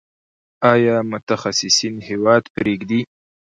آیا 0.73 0.95
متخصصین 1.11 1.95
هیواد 2.09 2.43
پریږدي؟ 2.55 3.01